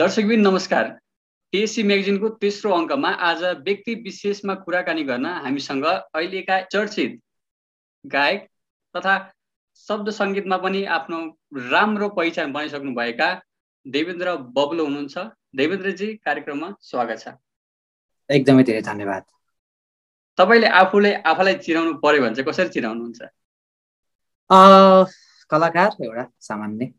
दर्शकबिन 0.00 0.40
नमस्कार। 0.40 0.86
टिएससी 1.52 1.82
म्यागजिनको 1.82 2.28
तेस्रो 2.40 2.70
अङ्कमा 2.72 3.08
आज 3.28 3.42
व्यक्ति 3.64 3.94
विशेषमा 4.04 4.54
कुराकानी 4.64 5.02
गर्न 5.04 5.26
हामीसँग 5.44 5.84
अहिलेका 5.84 6.60
चर्चित 6.72 7.18
गायक 8.04 8.46
तथा 8.94 9.16
शब्द 9.80 10.10
सङ्गीतमा 10.18 10.56
पनि 10.62 10.80
आफ्नो 10.96 11.18
राम्रो 11.72 12.08
पहिचान 12.16 12.52
बनाइसक्नुभएका 12.52 13.28
देवेन्द्र 13.86 14.36
बबुलो 14.56 14.84
हुनुहुन्छ। 14.84 15.16
देवेन्द्रजी 15.60 16.08
कार्यक्रममा 16.24 16.68
स्वागत 16.90 17.18
छ। 17.20 17.34
एकदमै 18.30 18.64
धेरै 18.70 18.82
धन्यवाद। 18.88 19.24
तपाईँले 20.38 20.68
आफूले 20.80 21.12
आफूलाई 21.32 21.54
चिनाउनु 21.66 21.92
पर्यो 22.06 22.20
भने 22.24 22.34
चाहिँ 22.40 22.48
कसरी 22.48 22.68
चिनाउनुहुन्छ? 22.78 23.20
कलाकार 25.50 25.90
एउटा 26.08 26.24
सामान्य। 26.48 26.90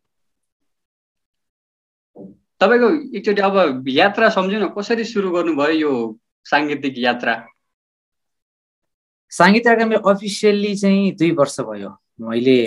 तपाईँको 2.62 2.88
एकचोटि 3.18 3.42
अब 3.42 3.88
यात्रा 3.90 4.30
सम्झौँ 4.30 4.60
न 4.62 4.68
कसरी 4.78 5.04
सुरु 5.04 5.30
गर्नुभयो 5.32 5.74
यो 5.82 5.92
साङ्गीतिक 6.46 6.98
यात्रा? 6.98 7.34
साङ्गीतिक 9.32 9.68
यात्रा 9.68 9.86
मेरो 9.86 10.02
अफिसियल्ली 10.10 10.76
चाहिँ 10.78 11.12
दुई 11.20 11.32
वर्ष 11.40 11.60
भयो। 11.70 11.90
मैले 12.22 12.58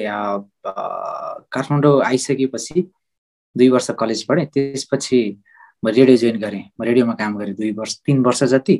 काठमाडौँ 1.54 2.02
आइसकेपछि 2.04 2.80
दुई 3.56 3.68
वर्ष 3.74 3.90
कलेज 4.00 4.22
पढेँ 4.28 4.46
त्यसपछि 4.54 5.20
म 5.84 5.88
रेडियो 5.88 6.16
जोइन 6.16 6.38
गरेँ। 6.42 6.64
म 6.80 6.84
रेडियोमा 6.84 7.14
काम 7.14 7.38
गरेँ 7.38 7.54
दुई 7.54 7.70
वर्ष 7.78 7.94
तिन 8.06 8.22
वर्ष 8.26 8.42
जति। 8.50 8.76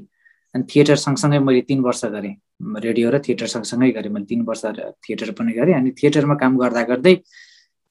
अनि 0.54 0.64
थिएटर 0.74 0.96
सँगसँगै 0.96 1.38
मैले 1.38 1.60
तिन 1.70 1.80
वर्ष 1.86 2.04
गरेँ। 2.10 2.34
रेडियो 2.82 3.10
र 3.10 3.18
थिएटर 3.22 3.46
सँगसँगै 3.54 3.90
गरेँ। 3.92 4.10
मैले 4.10 4.26
तिन 4.26 4.42
वर्ष 4.50 4.64
थिएटर 5.04 5.30
पनि 5.38 5.52
गरेँ। 5.52 5.74
अनि 5.74 5.90
थिएटरमा 5.94 6.34
काम 6.42 6.58
गर्दा 6.58 6.82
गर्दै 6.90 7.14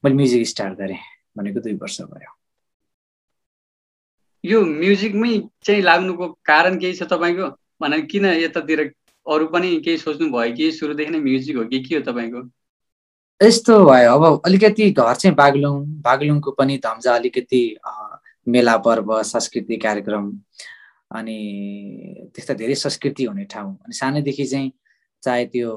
मैले 0.04 0.16
म्युजिक 0.16 0.48
स्टार्ट 0.48 0.78
गरेँ 0.80 1.00
भनेको 1.38 1.60
दुई 1.60 1.74
वर्ष 1.80 2.02
भयो। 2.02 2.43
यो 4.44 4.62
म्युजिकमै 4.66 5.32
चाहिँ 5.66 5.82
लाग्नुको 5.82 6.28
कारण 6.46 6.78
केही 6.80 6.94
छ 6.96 7.04
तपाईँको? 7.12 7.48
भने 7.82 8.02
किन 8.12 8.26
यतातिर 8.26 8.80
अरू 9.26 9.46
पनि 9.48 9.70
केही 9.86 9.98
सोच्नु 9.98 10.30
भयो 10.32 10.56
कि 10.56 10.72
सुरुदेखि 10.72 11.12
नै 11.12 11.20
म्युजिक 11.20 11.58
हो 11.58 11.64
कि 11.72 11.80
के 11.84 11.96
हो 11.96 12.02
तपाईँको? 12.12 12.42
यस्तो 13.42 13.74
भयो। 13.86 14.12
अब 14.12 14.42
अलिकति 14.46 14.90
घर 14.92 15.16
चाहिँ 15.16 15.36
बागलुङ 15.36 15.76
बागलुङको 16.04 16.52
पनि 16.60 16.78
धम्जा 16.84 17.16
अलिकति 17.16 17.62
मेला 18.48 18.76
पर्व 18.84 19.22
सांस्कृतिक 19.24 19.82
कार्यक्रम 19.84 20.32
अनि 21.16 21.38
त्यस्ता 22.36 22.54
धेरै 22.60 22.76
संस्कृति 22.76 23.24
हुने 23.26 23.44
ठाउँ। 23.48 23.74
अनि 23.84 23.94
सानैदेखि 23.96 24.46
चाहिँ 24.46 24.72
चाहे 25.24 25.46
त्यो 25.56 25.72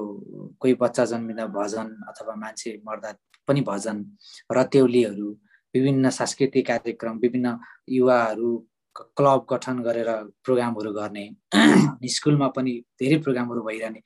कोही 0.59 0.73
बच्चा 0.75 1.05
जन्मिँदा 1.05 1.45
भजन 1.55 1.87
अथवा 2.11 2.35
मान्छे 2.35 2.79
मर्दा 2.87 3.11
पनि 3.47 3.61
भजन 3.63 4.05
रत्यौलीहरू 4.51 5.29
विभिन्न 5.77 6.09
सांस्कृतिक 6.19 6.67
कार्यक्रम 6.67 7.17
विभिन्न 7.23 7.57
युवाहरू 7.89 8.51
क्लब 9.17 9.45
गठन 9.49 9.79
गरेर 9.83 10.09
प्रोग्रामहरू 10.43 10.91
गर्ने 10.93 11.25
स्कुलमा 12.15 12.47
पनि 12.55 12.71
धेरै 13.01 13.17
प्रोग्रामहरू 13.23 13.61
भइरहने। 13.63 14.01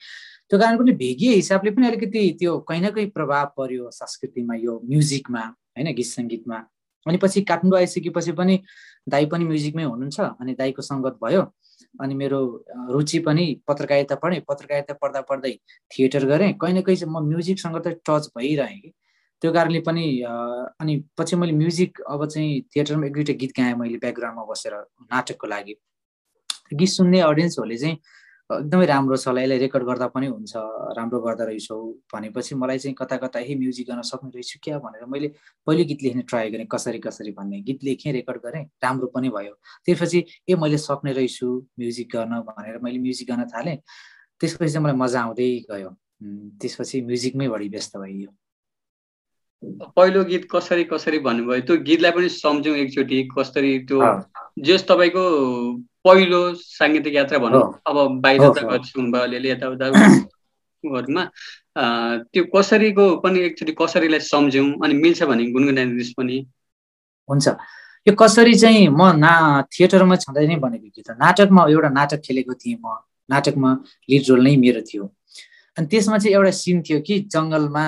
त्यो 0.50 0.60
कारण 0.60 0.78
पनि 0.78 0.92
भेगिए 1.02 1.34
हिसाबले 1.36 1.72
पनि 1.72 1.88
अलिकति 1.88 2.22
त्यो 2.40 2.58
कहीँ 2.70 2.82
न 2.82 2.90
कहीँ 2.96 3.10
प्रभाव 3.18 3.52
पर्यो 3.58 3.90
संस्कृतिमा 3.92 4.56
यो 4.56 4.80
म्युजिकमा 4.90 5.44
होइन 5.78 5.94
गीत 5.96 6.06
सङ्गीतमा 6.06 6.58
अनि 7.06 7.18
पछि 7.18 7.42
काठमाडौँ 7.50 7.80
आइसकेपछि 7.80 8.32
पनि 8.40 8.60
दाई 9.10 9.26
पनि 9.26 9.46
म्युजिकमै 9.46 9.84
हुनुहुन्छ 9.84 10.20
अनि 10.20 10.54
दाईको 10.60 10.82
सङ्गत 10.82 11.18
भयो। 11.24 11.44
अनि 12.02 12.14
मेरो 12.16 12.40
रुचि 12.92 13.20
पनि 13.20 13.46
पत्रकारिता 13.68 14.16
पढेँ। 14.16 14.42
पत्रकारिता 14.50 14.94
पढ्दा 15.02 15.22
पढ्दै 15.30 15.54
थिएटर 15.92 16.26
गरेँ। 16.26 16.54
कहीँ 16.62 16.74
न 16.78 16.82
कहीँ 16.82 17.06
म 17.08 17.24
म्युजिकसँग 17.30 17.78
त 17.88 17.96
टच 18.08 18.28
भइरहेँ 18.38 18.80
कि। 18.82 18.94
त्यो 19.42 19.52
कारणले 19.54 19.80
पनि 19.82 20.06
अनि 20.82 20.94
पछि 21.18 21.36
मैले 21.36 21.54
म्युजिक 21.58 22.02
अब 22.08 22.26
चाहिँ 22.26 22.62
थिएटरमा 22.76 23.06
एक 23.08 23.14
दुईवटा 23.14 23.34
गीत 23.42 23.52
गाएँ 23.58 23.74
मैले 23.82 23.98
ब्याकग्राउन्डमा 23.98 24.46
बसेर 24.52 24.74
नाटकको 25.14 25.48
लागि। 25.48 25.76
गीत 26.74 26.90
सुन्ने 26.90 27.20
अडियन्सहरूले 27.20 27.78
चाहिँ 27.78 27.98
एकदमै 28.50 28.86
राम्रो 28.86 29.16
छ 29.18 29.28
यसलाई 29.28 29.58
रेकर्ड 29.58 29.84
गर्दा 29.88 30.08
पनि 30.14 30.28
हुन्छ 30.28 30.54
राम्रो 30.98 31.20
गर्दो 31.26 31.44
रहेछौ 31.48 31.78
भनेपछि 32.14 32.56
मलाई 32.56 32.80
चाहिँ 32.84 32.96
कता 33.00 33.18
कता 33.24 33.40
यही 33.40 33.56
म्युजिक 33.56 33.88
गर्न 33.90 34.02
सक्ने 34.12 34.30
रहेछु 34.36 34.60
क्या? 34.64 34.78
भनेर 34.80 35.06
मैले 35.08 35.28
पहिलो 35.68 35.84
गीत 35.90 36.04
लेख्ने 36.04 36.22
ट्राई 36.30 36.50
गरेँ 36.52 36.68
कसरी 36.72 37.00
कसरी 37.00 37.32
भन्ने। 37.32 37.62
गीत 37.64 37.84
लेखेँ 37.84 38.12
रेकर्ड 38.14 38.42
गरेँ 38.46 38.64
राम्रो 38.84 39.08
पनि 39.16 39.30
भयो। 39.32 39.54
त्यसपछि 39.86 40.20
ए 40.50 40.56
मैले 40.60 40.78
सक्ने 40.78 41.12
रहेछु 41.16 41.48
म्युजिक 41.80 42.08
गर्न 42.16 42.40
भनेर 42.52 42.80
मैले 42.84 43.00
म्युजिक 43.00 43.28
गर्न 43.32 43.46
थालेँ। 43.56 43.78
त्यसपछि 44.42 44.72
चाहिँ 44.72 44.84
मलाई 44.84 44.98
मजा 45.00 45.22
आउँदै 45.22 45.50
गयो। 45.72 45.90
त्यसपछि 46.62 47.02
म्युजिकमै 47.08 47.48
बढी 47.48 47.68
व्यस्त 47.72 47.98
भइयो। 47.98 48.30
पहिलो 49.64 50.24
गीत 50.26 50.48
कसरी 50.52 50.84
कसरी 50.90 51.20
भन्नुभयो? 51.22 51.62
त्यो 51.68 51.76
गीतलाई 51.86 52.12
पनि 52.12 52.30
सम्झौँ 52.30 52.76
एकचोटि। 52.84 53.18
कसरी 53.38 53.72
त्यो 53.88 54.00
जस 54.66 54.82
तपाईँको 54.90 55.24
पहिलो 56.04 56.42
साङ्गीतिक 56.58 57.14
यात्रा 57.16 57.38
भनौँ। 57.46 57.62
अब 57.88 57.98
बाहिर 58.22 58.42
त 58.58 58.66
गर्छौँ 58.66 59.06
अलिअलि 59.22 59.50
यताउताहरूमा 59.50 61.24
त्यो 62.34 62.44
कसरीको 62.56 63.06
पनि 63.24 63.40
एकचोटि 63.48 63.74
कसरीलाई 63.82 64.20
सम्झौँ 64.20 64.68
अनि 64.84 64.94
मिल्छ 65.04 65.24
भने 65.30 65.44
गुनगुनाइदिनुहोस् 65.54 66.14
पनि। 66.18 66.38
हुन्छ। 67.30 67.48
यो 68.08 68.14
कसरी 68.18 68.54
चाहिँ 68.58 68.88
म 68.90 69.14
ना 69.22 69.32
थिएटरमा 69.72 70.16
छँदै 70.26 70.46
नै 70.50 70.58
बनेको 70.58 70.88
गीत 70.90 71.10
नाटकमा 71.22 71.62
एउटा 71.70 71.90
नाटक 72.02 72.20
खेलेको 72.26 72.54
थिएँ 72.58 72.78
म। 72.82 72.98
नाटकमा 73.30 73.70
लिड 74.10 74.24
रोल 74.30 74.42
नै 74.44 74.56
मेरो 74.58 74.82
थियो। 74.90 75.04
अनि 75.78 75.86
त्यसमा 75.88 76.18
चाहिँ 76.18 76.34
एउटा 76.36 76.52
सिन 76.52 76.82
थियो 76.82 77.00
कि 77.06 77.14
जङ्गलमा 77.30 77.86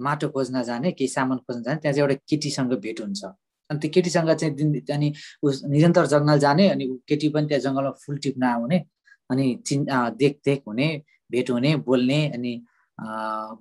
माटो 0.00 0.28
खोज्न 0.34 0.62
जाने 0.68 0.92
केही 0.98 1.08
सामान 1.08 1.38
खोज्न 1.44 1.62
जाने 1.62 1.78
त्यहाँ 1.80 1.94
चाहिँ 1.94 2.08
एउटा 2.08 2.16
केटीसँग 2.30 2.72
भेट 2.84 3.00
हुन्छ। 3.00 3.24
अनि 3.70 3.78
त्यो 3.80 3.90
केटीसँग 3.94 4.30
चाहिँ 4.40 4.54
दिन 4.54 4.68
अनि 4.94 5.12
उस 5.42 5.62
निरन्तर 5.72 6.06
जङ्गल 6.12 6.38
जाने 6.44 6.68
अनि 6.74 6.84
केटी 7.08 7.28
पनि 7.34 7.46
त्यहाँ 7.48 7.62
जङ्गलमा 7.66 7.90
फुल 8.02 8.16
टिप्न 8.24 8.42
आउने 8.44 8.78
अनि 9.30 9.46
चिन् 9.66 9.84
देखदेख 10.20 10.62
हुने 10.68 10.88
भेट 11.32 11.50
हुने 11.50 11.76
बोल्ने 11.86 12.20
अनि 12.34 12.52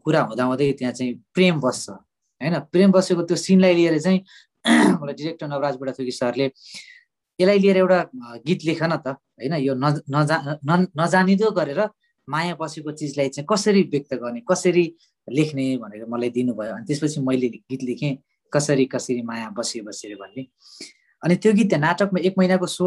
कुरा 0.04 0.22
हुँदा 0.30 0.44
हुँदै 0.44 0.72
त्यहाँ 0.80 0.94
चाहिँ 0.94 1.14
प्रेम 1.34 1.60
बस्छ। 1.62 1.90
होइन? 1.90 2.60
प्रेम 2.74 2.92
बसेको 2.92 3.22
त्यो 3.30 3.38
सिनलाई 3.38 3.74
लिएर 3.76 4.00
चाहिँ 4.00 4.20
मलाई 5.02 5.14
डिरेक्टर 5.20 5.48
नवराज 5.48 5.76
बुढाथोकी 5.80 6.12
सरले 6.12 6.46
यसलाई 7.40 7.60
लिएर 7.60 7.78
एउटा 7.78 8.00
गीत 8.48 8.66
लेख 8.66 8.84
न 8.84 8.96
त 9.06 9.08
होइन? 9.38 9.54
यो 9.68 9.74
नजा 9.76 10.38
नजानिदो 11.00 11.52
गरेर 11.52 11.82
माया 12.28 12.56
बसेको 12.62 12.92
चिजलाई 12.92 13.30
चाहिँ 13.30 13.48
कसरी 13.50 13.82
व्यक्त 13.94 14.14
गर्ने 14.22 14.42
कसरी 14.50 14.86
लेख्ने 15.32 15.66
भनेर 15.78 16.06
मलाई 16.10 16.30
दिनुभयो। 16.38 16.74
अनि 16.76 16.86
त्यसपछि 16.88 17.20
मैले 17.22 17.48
गीत 17.50 17.84
लेखेँ 17.84 18.18
कसरी 18.54 18.86
कसरी 18.86 19.22
माया 19.22 19.50
बसे 19.58 19.82
बसेर 19.82 20.16
भन्ने। 20.22 20.44
अनि 21.24 21.36
त्यो 21.36 21.52
गीत 21.54 21.68
त्यहाँ 21.70 21.82
नाटकमा 21.82 22.20
एक 22.28 22.34
महिनाको 22.38 22.68
सो 22.68 22.86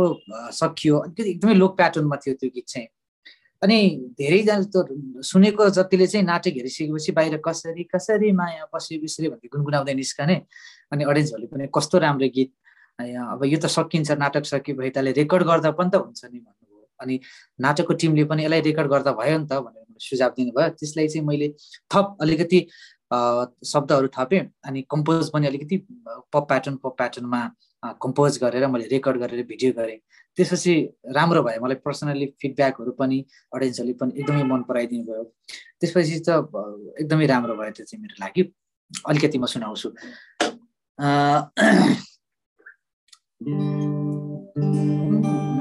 सकियो। 0.60 0.96
त्यो 1.14 1.24
एकदमै 1.26 1.54
लोक 1.54 1.76
प्याटर्नमा 1.76 2.16
थियो 2.22 2.34
त्यो 2.40 2.50
गीत 2.54 2.66
चाहिँ। 2.66 2.88
अनि 3.62 3.78
धेरैजना 4.18 4.62
त्यो 4.74 5.22
सुनेको 5.22 5.68
जतिले 5.70 6.06
चाहिँ 6.06 6.26
नाटक 6.26 6.54
हेरिसकेपछि 6.58 7.12
बाहिर 7.12 7.36
कसरी 7.46 7.84
कसरी 7.94 8.32
माया 8.34 8.66
बसे 8.74 8.98
बिस्रे 8.98 9.28
भन्ने 9.30 9.48
गुनगुनाउँदै 9.52 9.94
निस्कने। 9.94 10.36
अनि 10.92 11.02
अडियन्सहरूले 11.04 11.46
पनि 11.46 11.68
कस्तो 11.70 11.98
राम्रो 12.02 12.28
गीत 12.36 12.50
अब 12.98 13.44
यो 13.46 13.58
त 13.62 13.66
सकिन्छ 13.70 14.10
नाटक 14.18 14.44
सके 14.50 14.72
भए 14.74 14.90
त्यसलाई 14.90 15.12
रेकर्ड 15.20 15.42
गर्दा 15.46 15.70
पनि 15.78 15.90
त 15.94 16.02
हुन्छ 16.02 16.20
नि 16.26 16.38
भन्नुभयो। 16.42 16.86
अनि 17.02 17.14
नाटकको 17.62 17.94
टिमले 18.02 18.24
पनि 18.26 18.44
यसलाई 18.44 18.60
रेकर्ड 18.66 18.88
गर्दा 18.90 19.12
भयो 19.14 19.38
नि 19.38 19.46
त 19.46 19.52
भनेर 19.62 19.81
सुझाव 20.08 20.30
दिनुभयो। 20.36 20.68
त्यसलाई 20.78 21.08
चाहिँ 21.08 21.26
मैले 21.26 21.48
थप 21.90 22.16
अलिकति 22.22 22.60
शब्दहरू 23.72 24.08
थपेँ 24.16 24.40
अनि 24.66 24.82
कम्पोज 24.90 25.30
पनि 25.30 25.46
अलिकति 25.46 25.76
पप 26.32 26.44
प्याटर्न 26.48 26.76
पप 26.84 26.94
प्याटर्नमा 26.96 27.42
कम्पोज 28.02 28.38
गरेर 28.44 28.66
मैले 28.66 28.86
रेकर्ड 28.88 29.16
गरेर 29.22 29.44
भिडियो 29.46 29.72
गरेँ। 29.72 29.98
त्यसपछि 30.38 30.74
राम्रो 31.16 31.42
भयो। 31.42 31.60
मलाई 31.64 31.76
पर्सनल्ली 31.84 32.26
फिडब्याकहरू 32.40 32.92
पनि 33.00 33.24
अडियन्सहरूले 33.54 33.94
पनि 34.00 34.12
एकदमै 34.20 34.44
मन 34.52 34.62
पराइदिनु 34.68 35.04
भयो। 35.04 35.24
त्यसपछि 35.80 36.18
त 36.28 36.30
एकदमै 37.00 37.26
राम्रो 37.26 37.54
भयो 37.60 37.70
त्यो 37.76 37.84
चाहिँ 37.84 38.02
मेरो 38.02 38.16
लागि। 38.24 38.42
अलिकति 39.08 39.38
म 39.38 39.46
सुनाउँछु। 39.46 39.88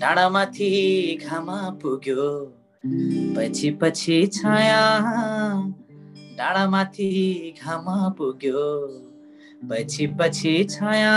डाँडामाथि 0.00 0.68
घामा 1.24 1.58
पुग्यो। 1.82 2.26
पछि 3.36 3.70
पछि 3.80 4.16
छाया 4.32 4.84
डाँडामाथि 6.38 7.08
घामा 7.62 7.96
पुग्यो। 8.18 8.62
पछि 9.70 10.06
पछि 10.20 10.54
छाया 10.70 11.16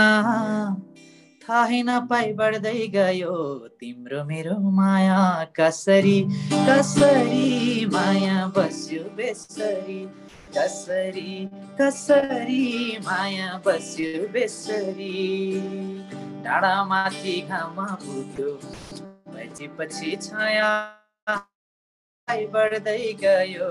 थाहै 1.44 1.80
नपाइ 1.82 2.32
बढ्दै 2.32 2.80
गयो। 2.92 3.36
तिम्रो 3.80 4.20
मेरो 4.24 4.56
माया 4.76 5.22
कसरी 5.56 6.20
कसरी 6.52 7.86
माया 7.92 8.46
बस्यो 8.56 9.02
बेसरी। 9.16 10.00
कसरी 10.56 11.34
कसरी 11.80 12.98
माया 13.04 13.48
बस्यो 13.66 14.28
बेसरी। 14.32 15.16
डाँडामाथि 16.44 17.34
घाममा 17.48 17.86
पुग्यो 18.02 18.50
पछि 19.34 19.66
पछि 19.78 20.10
छाया 20.22 20.70
बढ्दै 22.52 23.12
गयो। 23.20 23.70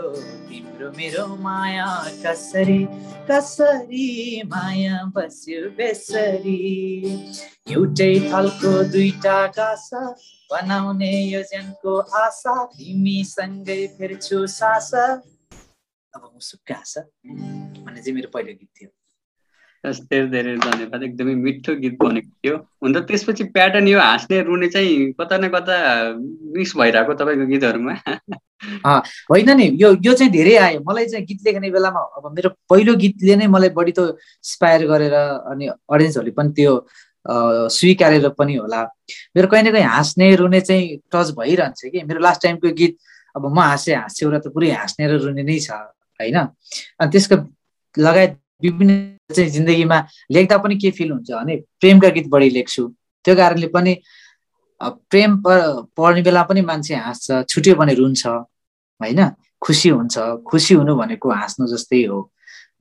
तिम्रो 0.49 0.89
मेरो 0.97 1.25
माया 1.45 1.87
कसरी 2.25 2.81
कसरी 3.29 4.07
माया 4.51 4.97
बस्यो 5.15 5.61
बेसरी। 5.77 6.61
एउटै 7.73 8.13
थलको 8.29 8.73
दुईटा 8.93 9.39
गास 9.57 9.89
बनाउने 10.51 11.13
योजनको 11.33 11.93
आशा 12.23 12.55
तिमीसँगै 12.77 13.81
फेर्छु 13.97 14.39
सास। 14.57 14.91
अब 16.15 16.29
मुसुक्क 16.33 16.71
हाँस 16.71 16.97
भन्ने 16.97 18.01
चाहिँ 18.01 18.13
मेरो 18.13 18.29
पहिलो 18.33 18.53
गीत 18.53 18.69
थियो। 18.81 18.89
धेरै 19.83 20.27
धेरै 20.31 20.55
धन्यवाद 20.63 21.03
एकदमै 21.03 21.33
मिठो 21.35 21.75
गीत 21.75 21.95
बनेको 21.99 22.29
थियो। 22.39 22.55
हुन 22.83 22.93
त 22.93 22.97
त्यसपछि 23.07 23.43
प्याटर्न 23.55 23.87
यो 23.87 23.99
हाँस्ने 23.99 24.41
रुने 24.47 24.67
चाहिँ 24.69 25.11
कता 25.19 25.37
न 25.37 25.49
कता 25.55 25.75
मिक्स 26.55 26.75
भइरहेको 26.77 27.13
तपाईँको 27.19 27.45
गीतहरूमा। 27.51 27.95
होइन 29.31 29.49
नि 29.57 29.65
यो 29.81 29.89
यो 30.05 30.13
चाहिँ 30.13 30.31
धेरै 30.31 30.55
आयो। 30.57 30.79
मलाई 30.87 31.05
चाहिँ 31.05 31.25
गीत 31.25 31.39
लेख्ने 31.45 31.71
बेलामा 31.71 31.99
अब 32.17 32.31
मेरो 32.35 32.49
पहिलो 32.69 32.95
गीतले 32.95 33.35
नै 33.35 33.47
मलाई 33.47 33.69
बढी 33.75 33.91
त 33.91 34.15
इन्सपायर 34.15 34.87
गरेर 34.87 35.15
अनि 35.51 35.67
अडियन्सहरूले 35.67 36.31
पनि 36.31 36.53
त्यो 36.55 36.73
स्वीकारेर 37.75 38.29
पनि 38.39 38.55
होला। 38.55 38.81
मेरो 39.35 39.47
कहीँ 39.47 39.63
न 39.63 39.71
कहीँ 39.71 39.83
हाँस्ने 39.83 40.35
रुने 40.35 40.61
चाहिँ 40.61 40.97
टच 41.11 41.35
भइरहन्छ 41.39 41.81
कि। 41.91 42.03
मेरो 42.07 42.19
लास्ट 42.19 42.41
टाइमको 42.43 42.71
गीत 42.71 42.97
अब 43.35 43.51
म 43.51 43.59
हाँसेँ 43.59 43.95
हाँस्यो 43.95 44.29
र 44.31 44.39
त 44.39 44.47
पुरै 44.55 44.71
हाँस्ने 44.71 45.07
र 45.11 45.19
रुने 45.19 45.43
नै 45.43 45.59
छ। 45.59 45.71
होइन? 46.19 46.37
अनि 46.99 47.11
त्यसको 47.11 47.35
लगायत 47.97 48.39
विभिन्न 48.63 49.33
चाहिँ 49.35 49.49
जिन्दगीमा 49.49 49.97
लेख्दा 50.31 50.57
पनि 50.63 50.75
के 50.81 50.91
फिल 50.97 51.11
हुन्छ 51.11 51.31
भने 51.31 51.55
प्रेमका 51.79 52.09
गीत 52.15 52.27
बढी 52.33 52.49
लेख्छु। 52.57 52.83
त्यो 53.25 53.35
कारणले 53.35 53.67
पनि 53.75 53.93
प्रेम 54.81 55.31
पढ्ने 55.97 56.21
बेला 56.21 56.43
पनि 56.43 56.61
मान्छे 56.61 56.95
हाँस्छ 56.95 57.47
छुट्यो 57.49 57.75
भने 57.75 57.93
रुन्छ 57.93 58.25
होइन? 58.27 59.21
खुसी 59.63 59.89
हुन्छ 59.89 60.15
खुसी 60.47 60.73
हुनु 60.75 60.95
भनेको 60.95 61.27
हाँस्नु 61.31 61.67
जस्तै 61.73 62.03
हो 62.11 62.19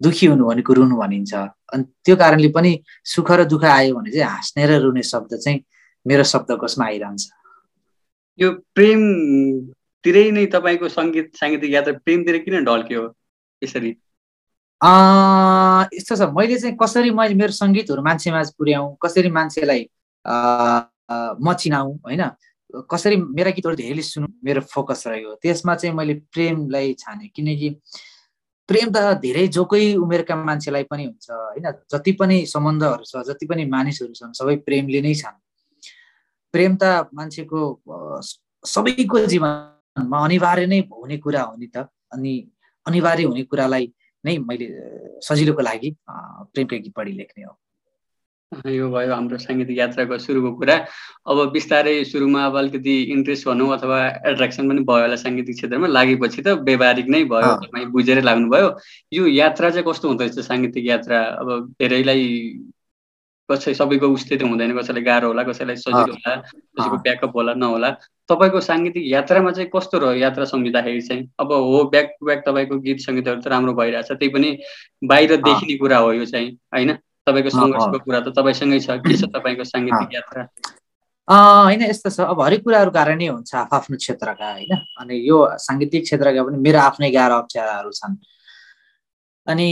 दुखी 0.03 0.27
हुनु 0.27 0.45
भनेको 0.51 0.73
रुनु 0.75 0.97
भनिन्छ। 0.99 1.35
अनि 1.73 1.83
त्यो 2.05 2.17
कारणले 2.17 2.49
पनि 2.51 2.73
सुख 3.07 3.31
र 3.31 3.45
दुःख 3.47 3.65
आयो 3.65 3.95
भने 3.95 4.11
चाहिँ 4.11 4.27
हाँस्ने 4.27 4.67
र 4.67 4.81
रुने 4.83 5.03
शब्द 5.03 5.35
चाहिँ 5.39 5.59
मेरो 6.07 6.25
शब्दकोशमा 6.27 6.85
आइरहन्छ। 6.87 7.23
यो 8.39 8.49
प्रेमतिरै 8.75 10.27
नै 10.35 10.47
तपाईँको 10.55 10.89
सङ्गीत 10.89 11.27
साङ्गीतिक 11.39 11.71
यात्रा 11.71 11.93
प्रेमतिर 12.03 12.37
किन 12.45 12.65
ढल्क्यो? 12.67 13.03
यसरी। 13.63 13.91
यस्तो 15.95 16.17
छ। 16.17 16.23
मैले 16.37 16.59
चाहिँ 16.59 16.77
कसरी 16.83 17.11
मैले 17.11 17.35
मेरो 17.35 17.53
सङ्गीतहरू 17.63 18.03
मान्छेमा 18.03 18.43
पुर्याउँ 18.59 18.97
कसरी 19.03 19.31
मान्छेलाई 19.39 19.83
म 20.27 21.55
चिनाउँ 21.61 21.93
होइन? 22.07 22.23
कसरी 22.91 23.17
मेरा 23.17 23.51
गीतहरू 23.53 23.77
धेरैले 23.77 24.03
सुनु 24.03 24.27
मेरो 24.45 24.61
फोकस 24.73 25.07
रह्यो 25.07 25.35
त्यसमा 25.43 25.75
चाहिँ 25.81 25.95
मैले 25.97 26.15
प्रेमलाई 26.33 26.93
छाने। 26.99 27.27
किनकि 27.37 27.69
प्रेम 28.69 28.89
त 28.95 28.99
धेरै 29.21 29.47
जोकै 29.55 29.85
उमेरका 30.01 30.35
मान्छेलाई 30.37 30.85
पनि 30.91 31.05
हुन्छ 31.05 31.31
होइन? 31.31 31.67
जति 31.93 32.13
पनि 32.21 32.37
सम्बन्धहरू 32.49 33.05
छ 33.05 33.23
जति 33.29 33.47
पनि 33.47 33.65
मानिसहरू 33.69 34.15
छन् 34.19 34.33
सबै 34.41 34.57
प्रेमले 34.67 35.01
नै 35.05 35.15
छन्। 35.15 35.37
प्रेम 36.55 36.73
त 36.81 37.13
मान्छेको 37.13 37.61
सबैको 38.65 39.19
जीवनमा 39.33 40.19
अनिवार्य 40.25 40.67
नै 40.67 40.81
हुने 40.91 41.17
कुरा 41.25 41.43
हो 41.43 41.55
नि 41.61 41.69
त। 41.69 41.77
अनि 42.13 42.35
अनिवार्य 42.87 43.25
हुने 43.25 43.43
कुरालाई 43.51 43.93
नै 44.25 44.39
मैले 44.39 44.67
सजिलोको 45.27 45.63
लागि 45.63 45.91
प्रेमकै 46.09 46.79
गीत 46.79 46.93
बढी 46.97 47.13
लेख्ने 47.13 47.45
हो। 47.45 47.59
यो 48.69 48.89
भयो 48.93 49.15
हाम्रो 49.15 49.39
साङ्गीतिक 49.39 49.77
यात्राको 49.79 50.19
सुरुको 50.19 50.51
कुरा। 50.61 50.75
अब 51.25 51.39
बिस्तारै 51.53 51.95
सुरुमा 52.05 52.45
अब 52.47 52.57
अलिकति 52.59 52.95
इन्ट्रेस्ट 53.15 53.49
भनौँ 53.49 53.69
अथवा 53.77 53.99
एट्र्याक्सन 54.31 54.69
पनि 54.69 54.81
भयो 54.91 55.03
होला 55.05 55.17
साङ्गीतिक 55.25 55.57
क्षेत्रमा। 55.57 55.87
लागेपछि 55.89 56.43
त 56.43 56.49
व्यावहारिक 56.69 57.07
नै 57.15 57.23
भयो 57.33 57.55
तपाईँ 57.65 57.87
बुझेरै 57.97 58.23
लाग्नुभयो। 58.29 58.69
यो 59.17 59.27
यात्रा 59.27 59.71
चाहिँ 59.71 59.87
कस्तो 59.89 60.09
हुँदो 60.09 60.25
रहेछ 60.25 60.39
साङ्गीतिक 60.53 60.85
यात्रा? 60.87 61.19
अब 61.41 61.49
धेरैलाई 61.81 62.23
कसै 63.53 63.75
सबैको 63.81 64.09
उस्तै 64.17 64.37
त 64.37 64.43
हुँदैन 64.49 64.73
कसैलाई 64.79 65.05
गाह्रो 65.05 65.29
होला 65.31 65.43
कसैलाई 65.51 65.77
सजिलो 65.85 66.13
होला 66.17 66.35
कसैको 66.49 66.97
ब्याकअप 67.07 67.37
होला 67.37 67.55
नहोला। 67.61 67.91
तपाईँको 68.31 68.61
साङ्गीतिक 68.65 69.05
यात्रामा 69.13 69.51
चाहिँ 69.53 69.69
कस्तो 69.75 69.99
रह्यो 69.99 70.21
यात्रा 70.25 70.45
सम्झिँदाखेरि 70.49 71.01
चाहिँ? 71.09 71.23
अब 71.41 71.53
हो 71.53 71.79
ब्याक 71.93 72.09
टु 72.19 72.27
ब्याक 72.27 72.41
तपाईँको 72.49 72.77
गीत 72.87 72.99
सङ्गीतहरू 73.07 73.41
त 73.41 73.47
राम्रो 73.53 73.73
भइरहेछ 73.81 74.11
त्यही 74.13 74.29
पनि 74.35 74.51
बाहिर 75.05 75.37
देखिने 75.49 75.77
कुरा 75.79 75.99
हो 76.05 76.13
यो 76.19 76.25
चाहिँ 76.33 76.49
होइन? 76.75 76.91
तपाईँको 77.27 77.51
सङ्घर्षको 77.55 77.99
कुरा 78.07 78.21
त 78.21 78.29
तपाईँसँगै 78.39 78.81
छ 78.83 78.99
के 79.05 79.15
छ 79.15 79.31
तपाईँको 79.35 79.65
साङ्गीतिक 79.65 80.11
यात्रा? 80.15 80.43
होइन 81.29 81.83
यस्तो 81.83 82.11
छ 82.11 82.21
अब 82.33 82.41
हरेक 82.43 82.63
कुराहरू 82.65 82.91
कारणै 82.91 83.27
हुन्छ 83.31 83.55
आफ्नो 83.79 83.97
क्षेत्रका 83.97 84.49
होइन? 84.53 84.73
अनि 85.01 85.15
यो 85.29 85.39
साङ्गीतिक 85.67 86.03
क्षेत्रका 86.09 86.43
पनि 86.49 86.59
मेरो 86.67 86.79
आफ्नै 86.89 87.11
गाह्रो 87.15 87.37
अप्ठ्याराहरू 87.43 87.91
छन्। 88.01 88.17
अनि 89.47 89.69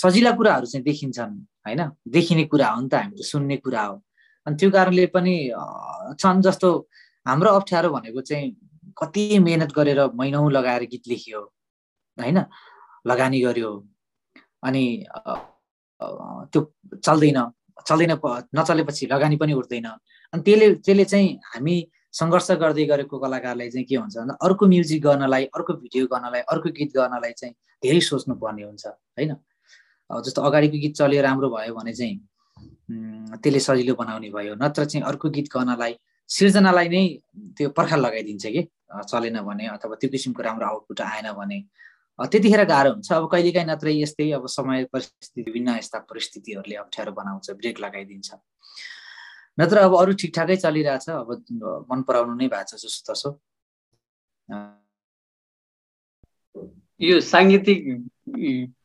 सजिला 0.00 0.30
कुराहरू 0.38 0.66
चाहिँ 0.72 0.84
देखिन्छन्। 0.84 1.36
होइन? 1.66 1.80
देखिने 2.08 2.44
कुरा 2.52 2.68
हो 2.68 2.80
नि 2.80 2.88
त 2.88 2.94
हामीले 2.94 3.24
सुन्ने 3.24 3.56
कुरा 3.64 3.82
हो। 3.82 3.94
अनि 4.46 4.56
त्यो 4.56 4.70
कारणले 4.70 5.06
पनि 5.14 5.34
छन् 6.20 6.42
जस्तो 6.42 6.68
हाम्रो 7.26 7.50
अप्ठ्यारो 7.58 7.88
भनेको 7.92 8.20
चाहिँ 8.20 8.48
कति 8.98 9.38
मेहनत 9.38 9.72
गरेर 9.76 10.00
महिनौ 10.14 10.48
लगाएर 10.48 10.82
गीत 10.92 11.08
लेखियो 11.08 11.40
होइन? 12.18 12.38
लगानी 13.06 13.40
गर्यो। 13.40 13.70
अनि 14.64 14.84
त्यो 16.52 16.60
चल्दैन 17.04 17.38
चल्दैन 17.88 18.12
नचलेपछि 18.56 19.06
लगानी 19.12 19.36
पनि 19.36 19.52
उठ्दैन। 19.52 19.86
अनि 20.32 20.42
त्यसले 20.42 20.74
त्यसले 20.84 21.04
चाहिँ 21.04 21.28
हामी 21.52 21.76
सङ्घर्ष 22.12 22.50
गर्दै 22.60 22.84
गरेको 22.90 23.18
कलाकारलाई 23.18 23.70
चाहिँ 23.70 23.86
के 23.86 23.96
हुन्छ 23.96 24.16
भन्दा 24.16 24.34
अर्को 24.46 24.66
म्युजिक 24.66 25.02
गर्नलाई 25.02 25.44
अर्को 25.56 25.72
भिडियो 25.82 26.06
गर्नलाई 26.12 26.40
अर्को 26.52 26.68
गीत 26.78 26.90
गर्नलाई 26.96 27.32
चाहिँ 27.40 27.54
धेरै 27.82 28.00
सोच्नु 28.00 28.34
पर्ने 28.42 28.62
हुन्छ 28.64 28.86
होइन? 28.86 29.30
जस्तो 30.10 30.42
अगाडिको 30.42 30.78
गीत 30.82 30.94
चल्यो 30.98 31.22
राम्रो 31.22 31.48
भयो 31.50 31.74
भने 31.74 31.92
चाहिँ 31.94 32.16
त्यसले 33.42 33.60
सजिलो 33.60 33.94
बनाउने 33.94 34.30
भयो। 34.30 34.54
नत्र 34.58 34.84
चाहिँ 34.84 35.04
अर्को 35.06 35.30
गीत 35.30 35.48
गर्नलाई 35.54 35.92
सिर्जनालाई 36.28 36.88
नै 36.88 37.02
त्यो 37.56 37.68
पर्खाल 37.78 38.00
लगाइदिन्छ 38.06 38.46
कि 38.46 38.62
चलेन 39.10 39.40
भने 39.46 39.66
अथवा 39.78 39.94
त्यो 40.00 40.10
किसिमको 40.10 40.42
राम्रो 40.42 40.66
आउटपुट 40.66 41.00
आएन 41.00 41.32
भने। 41.38 41.58
त्यतिखेर 42.18 42.64
गाह्रो 42.66 42.90
हुन्छ। 42.92 43.12
अब 43.12 43.24
कहिलेकाहीँ 43.32 43.68
नत्रै 43.70 43.94
यस्तै 44.02 44.30
अब 44.36 44.46
समय 44.50 44.84
परिस्थिति 44.92 45.42
विभिन्न 45.42 45.76
यस्ता 45.78 45.98
परिस्थितिहरूले 46.10 46.76
अप्ठ्यारो 46.84 47.12
बनाउँछ 47.14 47.50
ब्रेक 47.62 47.80
लगाइदिन्छ। 47.80 48.28
नत्र 49.58 49.76
अब 49.86 49.94
अरू 49.96 50.12
ठिकठाकै 50.20 50.56
चलिरहेछ। 50.56 51.08
अब 51.10 51.28
मन 51.90 52.02
पराउनु 52.02 52.34
नै 52.34 52.48
भएको 52.50 52.76
छ 52.76 52.82
जसो 52.82 53.00
तसो। 53.08 53.30
यो 57.00 57.20
साङ्गीतिक 57.24 57.78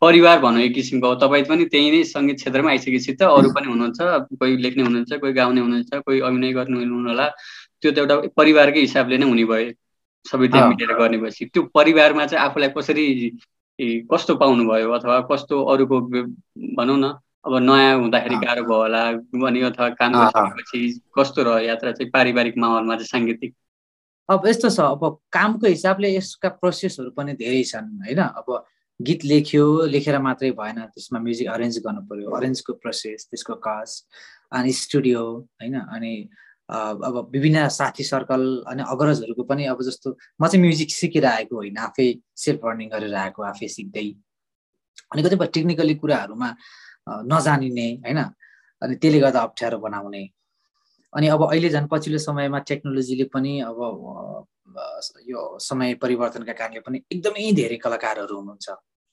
परिवार 0.01 0.39
भनौँ 0.39 0.61
एक 0.61 0.73
किसिमको 0.73 1.13
तपाईँ 1.21 1.43
पनि 1.49 1.65
त्यही 1.71 1.91
नै 1.91 2.03
सङ्गीत 2.03 2.37
क्षेत्रमा 2.41 2.69
आइसकेपछि 2.69 3.13
त 3.13 3.21
अरू 3.29 3.49
पनि 3.55 3.67
हुनुहुन्छ 3.67 3.99
कोही 4.39 4.57
लेख्ने 4.65 4.83
हुनुहुन्छ 4.83 5.13
कोही 5.21 5.33
गाउने 5.33 5.61
हुनुहुन्छ 5.61 6.01
कोही 6.05 6.19
अभिनय 6.27 6.53
गर्ने 6.53 6.85
होला। 6.85 7.27
त्यो 7.81 7.91
त 7.91 7.97
एउटा 7.97 8.15
परिवारकै 8.37 8.79
हिसाबले 8.79 9.17
नै 9.17 9.25
हुने 9.29 9.45
भयो 9.45 9.71
सबै 10.25 10.47
त्यहाँ 10.47 10.69
मिलेर 10.69 10.93
गर्ने 10.97 11.17
भएपछि 11.21 11.45
त्यो 11.53 11.61
परिवारमा 11.77 12.25
चाहिँ 12.25 12.43
आफूलाई 12.45 12.69
कसरी 12.77 13.05
कस्तो 14.11 14.35
पाउनुभयो 14.41 14.91
अथवा 14.97 15.19
कस्तो 15.31 15.55
अरूको 15.71 15.99
भनौँ 16.77 16.97
न 16.97 17.13
अब 17.45 17.53
नयाँ 17.61 17.95
हुँदाखेरि 18.01 18.35
गाह्रो 18.45 18.63
भयो 18.65 18.77
होला 18.81 19.01
भने 19.37 19.61
अथवा 19.69 19.89
काम 20.01 20.11
गरिसकेपछि 20.13 20.79
कस्तो 21.17 21.43
रह्यो 21.43 21.67
यात्रा 21.69 21.91
चाहिँ 21.91 22.09
पारिवारिक 22.11 22.57
माहौलमा 22.57 22.95
चाहिँ 22.95 23.11
साङ्गीतिक? 23.13 23.53
अब 24.29 24.47
यस्तो 24.47 24.69
छ 24.73 24.79
अब 24.79 25.03
कामको 25.31 25.67
हिसाबले 25.67 26.09
यसका 26.15 26.49
प्रोसेसहरू 26.61 27.09
पनि 27.13 27.33
धेरै 27.37 27.63
छन् 27.69 27.91
होइन? 28.01 28.21
अब 28.39 28.47
गीत 28.99 29.25
लेख्यो 29.25 29.65
लेखेर 29.91 30.17
मात्रै 30.21 30.51
भएन 30.55 30.79
त्यसमा 30.87 31.19
म्युजिक 31.19 31.47
अरेन्ज 31.51 31.77
गर्नु 31.85 32.01
पर्यो। 32.09 32.29
अरेन्जको 32.37 32.73
प्रोसेस 32.79 33.27
त्यसको 33.29 33.55
कस्ट 33.67 34.05
अनि 34.51 34.71
स्टुडियो 34.71 35.21
होइन? 35.61 35.75
अनि 35.75 36.13
अब 36.69 37.29
विभिन्न 37.31 37.67
साथी 37.69 38.03
सर्कल 38.03 38.43
अनि 38.67 38.83
अग्रजहरूको 38.87 39.43
पनि 39.43 39.65
अब 39.73 39.81
जस्तो 39.83 40.15
म 40.41 40.47
चाहिँ 40.47 40.61
म्युजिक 40.61 40.89
सिकेर 40.91 41.25
आएको 41.25 41.55
होइन 41.55 41.77
आफै 41.77 42.07
सेल्फ 42.35 42.65
लर्निङ 42.65 42.89
गरेर 42.89 43.13
आएको 43.15 43.43
आफै 43.51 43.67
सिक्दै। 43.67 44.07
अनि 45.11 45.21
कतिपय 45.23 45.47
टेक्निकली 45.53 45.95
कुराहरूमा 46.01 46.49
नजानिने 47.29 47.87
होइन? 48.05 48.19
अनि 48.81 48.95
त्यसले 48.95 49.19
गर्दा 49.19 49.39
अप्ठ्यारो 49.47 49.77
बनाउने। 49.85 50.23
अनि 51.13 51.27
अब 51.35 51.41
अहिले 51.51 51.69
झन् 51.69 51.87
पछिल्लो 51.91 52.19
समयमा 52.19 52.59
टेक्नोलोजीले 52.69 53.25
पनि 53.33 53.53
अब 53.69 53.77
यो 55.29 55.41
समय 55.59 55.93
परिवर्तनका 56.03 56.53
कारणले 56.53 56.79
पनि 56.87 56.97
एकदमै 57.11 57.51
धेरै 57.61 57.77
कलाकारहरू 57.85 58.35
हुनुहुन्छ। 58.39 58.67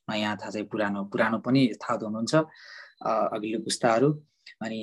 नयाँ 0.08 0.36
थाहा 0.40 0.50
चाहिँ 0.50 0.66
पुरानो 0.72 1.00
पुरानो 1.12 1.38
पनि 1.46 1.60
थाहा 1.82 1.94
हुनुहुन्छ 2.02 2.34
अघिल्लो 3.34 3.58
पुस्ताहरू 3.66 4.08
अनि 4.64 4.80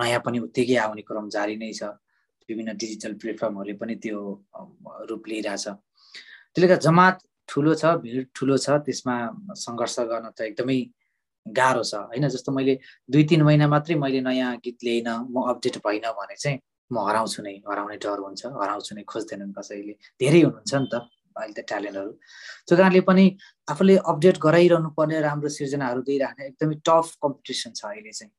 नयाँ 0.00 0.20
पनि 0.26 0.38
उत्तिकै 0.46 0.76
आउने 0.84 1.02
क्रम 1.08 1.28
जारी 1.36 1.56
नै 1.56 1.72
छ। 1.72 1.82
विभिन्न 2.48 2.70
डिजिटल 2.78 3.12
प्लेटफर्महरूले 3.20 3.74
पनि 3.80 3.94
त्यो 4.02 4.18
रूप 5.10 5.22
लिइरहेछ। 5.28 5.66
त्यसले 5.66 6.66
गर्दा 6.70 6.84
जमात 6.86 7.16
ठुलो 7.48 7.72
छ 7.74 7.84
भिड 8.04 8.26
ठुलो 8.36 8.56
छ 8.64 8.78
त्यसमा 8.86 9.16
सङ्घर्ष 9.64 9.96
गर्न 10.12 10.26
त 10.30 10.40
एकदमै 10.50 10.78
गाह्रो 11.46 11.82
छ। 11.82 11.94
होइन 12.10 12.28
जस्तो 12.28 12.52
मैले 12.52 12.74
दुई 13.10 13.24
तिन 13.30 13.42
महिना 13.48 13.66
मात्रै 13.74 13.94
मैले 14.04 14.20
नयाँ 14.28 14.50
गीत 14.64 14.78
ल्याइन 14.86 15.08
म 15.34 15.36
अपडेट 15.50 15.76
भइनँ 15.82 16.12
भने 16.18 16.36
चाहिँ 16.36 16.58
म 16.90 16.96
हराउँछु 17.08 17.42
नै 17.42 17.54
हराउने 17.66 17.96
डर 18.04 18.18
हुन्छ 18.22 18.42
हराउँछु 18.62 18.92
नै 18.94 19.02
खोज्दैनन् 19.12 19.52
कसैले। 19.58 19.94
धेरै 20.22 20.40
हुनुहुन्छ 20.46 20.74
नि 20.74 20.88
त 20.92 20.94
अहिले 21.36 21.54
त 21.58 21.60
ट्यालेन्टहरू। 21.68 22.12
त्यो 22.66 22.74
कारणले 22.78 23.00
पनि 23.10 23.24
आफूले 23.72 23.94
अपडेट 24.10 24.36
गराइरहनु 24.46 24.90
पर्ने 24.96 25.20
राम्रो 25.26 25.48
सिर्जनाहरू 25.58 26.00
दिइराख्ने 26.08 26.44
एकदमै 26.46 26.76
टफ 26.86 27.06
कम्पिटिसन 27.22 27.70
छ 27.78 27.82
अहिले 27.90 28.12
चाहिँ। 28.18 28.32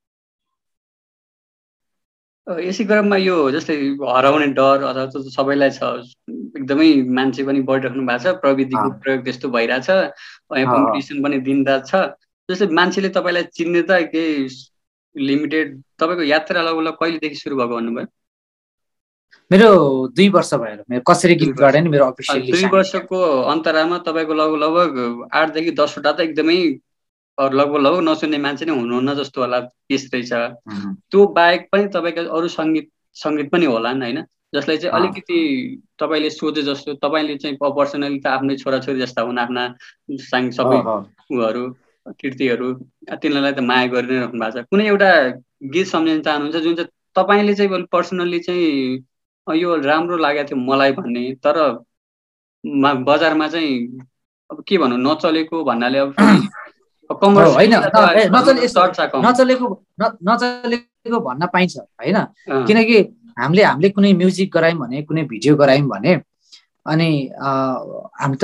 यसै 2.47 2.83
क्रममा 2.89 3.17
यो 3.19 3.35
जस्तै 3.51 3.75
हराउने 4.15 4.47
डर 4.55 4.83
अथवा 4.89 5.19
सबैलाई 5.35 5.71
छ 5.77 5.83
एकदमै 6.57 6.89
मान्छे 7.17 7.43
पनि 7.43 7.59
बढिराख्नु 7.69 8.03
भएको 8.07 8.23
छ 8.23 8.39
प्रविधिको 8.43 8.87
प्रयोग 9.03 9.21
त्यस्तो 9.27 9.47
भइरहेछ 9.55 9.89
कम्पिटिसन 10.71 11.17
पनि 11.23 11.37
दिनरात 11.47 11.83
छ। 11.91 12.15
जस्तै 12.49 12.67
मान्छेले 12.79 13.09
तपाईँलाई 13.19 13.51
चिन्ने 13.57 13.81
त 13.83 13.91
केही 14.15 14.47
लिमिटेड 15.15 15.67
तपाईँको 15.99 16.23
यात्रा 16.31 16.61
लगभग 16.63 16.95
कहिलेदेखि 17.01 17.37
सुरु 17.43 17.55
भएको 17.59 17.75
भन्नुभयो? 17.75 18.07
मेरो 19.51 19.69
दुई 20.15 20.27
वर्ष 20.29 20.53
भयो 20.53 20.83
मेरो 20.89 21.01
कसरी 21.07 21.35
गीत 21.35 21.55
गाडे 21.55 21.81
नि 21.81 21.89
मेरो 21.89 22.05
अफिसियल 22.05 22.51
दुई 22.51 22.65
वर्षको 22.71 23.19
अन्तरालमा 23.53 23.97
तपाईँको 24.07 24.33
लगभग 24.33 24.59
लगभग 24.63 25.29
आठदेखि 25.33 25.71
दसवटा 25.71 26.11
त 26.11 26.19
एकदमै 26.21 26.57
लगभग 27.37 27.81
लगभग 27.81 28.01
नसुन्ने 28.09 28.37
मान्छे 28.37 28.65
नै 28.65 28.73
हुनुहुन्न 28.75 29.13
जस्तो 29.15 29.41
होला 29.41 29.59
केस 29.87 30.09
रहेछ। 30.13 30.31
त्यो 31.11 31.25
बाहेक 31.37 31.67
पनि 31.71 31.87
तपाईँको 31.95 32.27
अरू 32.37 32.47
सङ्गीत 32.49 32.89
सङ्गीत 33.15 33.51
पनि 33.51 33.65
होला 33.65 33.93
नि 33.93 34.05
होइन? 34.05 34.23
जसलाई 34.55 34.77
चाहिँ 34.77 34.93
अलिकति 34.95 35.39
तपाईँले 35.99 36.29
सोचे 36.29 36.61
जस्तो 36.63 36.93
तपाईँले 37.03 37.35
चाहिँ 37.37 37.57
पर्सनली 37.61 38.19
त 38.19 38.27
आफ्नै 38.27 38.55
छोराछोरी 38.57 38.99
जस्ता 38.99 39.21
हुन् 39.21 39.39
आफ्ना 39.39 39.63
साङ 40.27 40.49
सबै 40.59 40.79
उहरू 41.31 41.63
कृतिहरू 42.19 42.67
तिनीहरूलाई 43.11 43.53
त 43.53 43.59
माया 43.71 43.87
गरि 43.93 44.07
नै 44.07 44.19
राख्नु 44.19 44.39
भएको 44.39 44.61
छ। 44.61 44.65
कुनै 44.71 44.87
एउटा 44.87 45.11
गीत 45.73 45.87
सम्झिन 45.87 46.21
चाहनुहुन्छ 46.21 46.63
जुन 46.63 46.75
चाहिँ 46.75 46.91
तपाईँले 47.15 47.53
चाहिँ 47.55 47.83
पर्सनल्ली 47.91 48.39
चाहिँ 48.39 49.03
यो 49.53 49.75
राम्रो 49.81 50.17
लागेको 50.17 50.47
थियो 50.49 50.59
मलाई 50.59 50.91
भन्ने 50.91 51.23
तर 51.43 51.57
बजारमा 53.03 53.47
चाहिँ 53.47 53.75
अब 54.49 54.63
के 54.67 54.77
भनौँ 54.77 54.97
नचलेको 54.99 55.63
भन्नाले 55.63 55.99
अब 55.99 56.15
नचलेको 60.29 61.19
भन्न 61.19 61.45
पाइन्छ 61.53 61.77
होइन। 61.77 62.17
किनकि 62.67 62.97
हामीले 63.39 63.63
हामीले 63.63 63.89
कुनै 63.89 64.13
म्युजिक 64.13 64.51
गरायौँ 64.53 64.79
भने 64.79 65.01
कुनै 65.03 65.23
भिडियो 65.23 65.55
गरायौँ 65.55 65.87
भने 65.87 66.13
अनि 66.85 67.09
हामी 67.39 68.35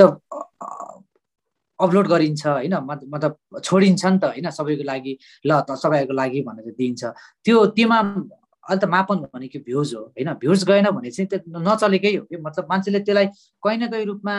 अपलोड 1.78 2.06
गरिन्छ 2.08 2.46
होइन। 2.46 2.74
मतलब 3.12 3.36
छोडिन्छ 3.64 4.04
नि 4.06 4.18
त 4.18 4.24
होइन। 4.24 4.50
सबैको 4.50 4.84
लागि 4.84 5.12
ल 5.46 5.60
त 5.60 5.76
सबैको 5.76 6.12
लागि 6.12 6.40
भनेर 6.42 6.72
दिइन्छ 6.78 7.04
त्यो 7.44 7.66
त्योमा 7.76 7.98
अहिले 8.68 8.80
त 8.80 8.84
मापन 8.88 9.16
भनेको 9.34 9.58
भ्युज 9.68 9.94
हो 9.94 10.02
होइन? 10.16 10.32
भ्युज 10.42 10.64
गएन 10.64 10.90
भने 10.96 11.10
चाहिँ 11.10 11.28
त्यो 11.28 11.60
नचलेकै 11.60 12.12
हो 12.16 12.24
कि? 12.30 12.36
मतलब 12.36 12.64
मान्छेले 12.70 13.00
त्यसलाई 13.06 13.26
कहीँ 13.62 13.78
न 13.78 13.84
कहीँ 13.92 14.04
रूपमा 14.04 14.34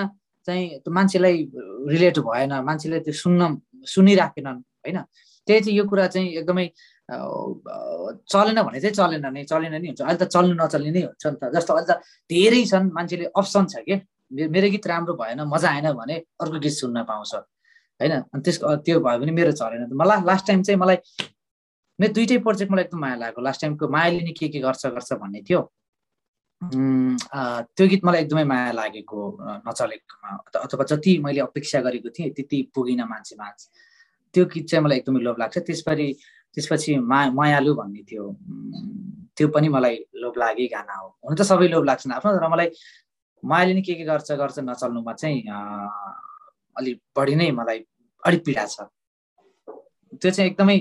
चाहिँ 0.48 0.66
त्यो 0.84 0.92
मान्छेलाई 0.94 1.36
रिलेट 1.94 2.20
भएन 2.26 2.54
मान्छेले 2.66 3.00
त्यो 3.06 3.14
सुन्न 3.14 3.42
सुनिराखेनन् 3.94 4.60
होइन? 4.86 4.98
त्यही 5.48 5.60
चाहिँ 5.62 5.78
यो 5.78 5.84
कुरा 5.90 6.08
चाहिँ 6.14 6.30
एकदमै 6.42 6.68
चलेन 7.06 8.62
भने 8.66 8.80
चाहिँ 8.82 8.96
चलेन 8.98 9.26
नै 9.34 9.44
चलेन 9.46 9.74
नै 9.78 9.88
हुन्छ। 9.94 10.02
अहिले 10.02 10.18
त 10.18 10.26
चल्नु 10.34 10.54
नचल्ने 10.58 10.92
नै 10.92 11.02
हुन्छ 11.06 11.26
नि 11.26 11.38
त। 11.38 11.44
जस्तो 11.54 11.72
अहिले 11.74 11.88
त 11.90 12.02
धेरै 12.30 12.62
छन् 12.66 12.90
मान्छेले 12.98 13.26
अप्सन 13.30 13.66
छ 13.70 13.86
कि? 13.86 13.96
मेरो 14.34 14.68
गीत 14.74 14.86
राम्रो 14.90 15.14
भएन 15.22 15.46
मजा 15.46 15.70
आएन 15.70 15.88
भने 15.94 16.16
अर्को 16.42 16.58
गीत 16.66 16.76
सुन्न 16.82 16.98
पाउँछ 17.06 17.34
होइन? 18.02 18.14
अनि 18.34 18.42
त्यसको 18.42 18.76
त्यो 18.86 18.98
भयो 19.06 19.18
भने 19.22 19.32
मेरो 19.38 19.52
चलेन। 19.54 19.94
मलाई 19.94 20.20
लास्ट 20.26 20.46
टाइम 20.50 20.62
चाहिँ 20.66 20.80
मलाई 20.82 20.98
मेरो 22.00 22.14
दुइटै 22.14 22.38
प्रोजेक्ट 22.44 22.72
मलाई 22.72 22.84
एकदम 22.84 23.00
माया 23.00 23.16
लाग्यो। 23.16 23.42
लास्ट 23.44 23.62
टाइमको 23.62 23.88
मायाले 23.88 24.22
नि 24.28 24.34
के 24.40 24.48
के 24.52 24.60
गर्छ 24.60 24.86
गर्छ 24.96 25.14
भन्ने 25.22 25.42
थियो। 25.48 25.62
त्यो 27.76 27.86
गीत 27.88 28.06
मलाई 28.06 28.22
एकदमै 28.22 28.44
माया 28.44 28.72
लागेको 28.72 29.20
नचलेकोमा। 29.68 30.30
अथवा 30.66 30.84
जति 30.92 31.18
मैले 31.24 31.40
अपेक्षा 31.48 31.80
गरेको 31.88 32.10
थिएँ 32.16 32.30
त्यति 32.36 32.58
पुगिन 32.76 33.04
मान्छे 33.08 33.36
माझ। 33.40 33.58
त्यो 34.34 34.46
गीत 34.46 34.66
चाहिँ 34.70 34.84
मलाई 34.84 34.98
एकदमै 34.98 35.20
लोभ 35.24 35.38
लाग्छ। 35.40 35.58
त्यसपछि 35.68 36.08
त्यसपछि 36.56 36.92
मा 37.00 37.20
मायालु 37.32 37.72
भन्ने 37.76 38.02
थियो। 38.10 38.26
त्यो 39.36 39.48
पनि 39.56 39.68
मलाई 39.70 39.96
लोभ 40.16 40.36
लागे 40.38 40.68
गाना 40.76 40.96
हो। 41.00 41.08
हुन 41.28 41.36
त 41.36 41.42
सबै 41.48 41.68
लोभ 41.68 41.84
लाग्छन् 41.86 42.14
आफ्नो 42.16 42.32
तर 42.36 42.48
मलाई 42.48 42.70
मायाले 43.44 43.74
नि 43.74 43.82
के 43.88 43.94
के 43.96 44.04
गर्छ 44.04 44.32
गर्छ 44.32 44.60
नचल्नुमा 44.64 45.14
चाहिँ 45.14 45.40
अलिक 46.76 46.98
बढी 47.16 47.36
नै 47.36 47.52
मलाई 47.52 47.80
अलिक 48.24 48.42
पीडा 48.46 48.66
छ। 48.66 48.88
त्यो 50.20 50.32
चाहिँ 50.32 50.50
एकदमै 50.52 50.78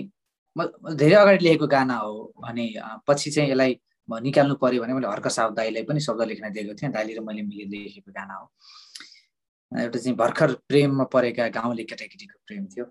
धेरै 0.57 1.15
अगाडि 1.15 1.45
लेखेको 1.45 1.67
गाना 1.67 1.97
हो 1.97 2.33
भने 2.43 2.65
पछि 3.09 3.31
चाहिँ 3.31 3.51
यसलाई 3.51 3.79
निकाल्नु 4.09 4.55
पर्यो 4.63 4.83
भने 4.83 4.95
मैले 4.95 5.09
हर्क 5.09 5.29
साहब 5.29 5.55
दाईलाई 5.55 5.83
पनि 5.83 6.01
शब्द 6.01 6.23
लेख्न 6.29 6.51
दिएको 6.53 6.75
थिएँ। 6.79 6.93
दाइले 6.93 7.15
र 7.15 7.21
मैले 7.21 7.43
मिलेर 7.43 7.69
लेखेको 7.69 8.13
गाना 8.13 8.35
हो। 8.35 8.47
एउटा 9.73 9.99
चाहिँ 9.99 10.17
भर्खर 10.17 10.53
प्रेममा 10.69 11.05
परेका 11.13 11.49
गाउँले 11.57 11.85
केटाकेटीको 11.85 12.39
प्रेम 12.47 12.67
थियो। 12.71 12.87